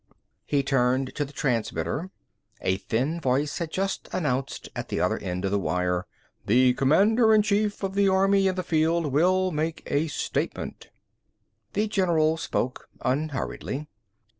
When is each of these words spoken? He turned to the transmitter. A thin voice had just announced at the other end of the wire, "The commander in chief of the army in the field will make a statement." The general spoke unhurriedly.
He 0.47 0.63
turned 0.63 1.13
to 1.13 1.23
the 1.23 1.31
transmitter. 1.31 2.09
A 2.61 2.77
thin 2.77 3.19
voice 3.21 3.59
had 3.59 3.69
just 3.69 4.09
announced 4.11 4.67
at 4.75 4.89
the 4.89 4.99
other 4.99 5.19
end 5.19 5.45
of 5.45 5.51
the 5.51 5.59
wire, 5.59 6.07
"The 6.47 6.73
commander 6.73 7.35
in 7.35 7.43
chief 7.43 7.83
of 7.83 7.93
the 7.93 8.09
army 8.09 8.47
in 8.47 8.55
the 8.55 8.63
field 8.63 9.13
will 9.13 9.51
make 9.51 9.83
a 9.85 10.07
statement." 10.07 10.89
The 11.73 11.85
general 11.87 12.37
spoke 12.37 12.89
unhurriedly. 13.01 13.85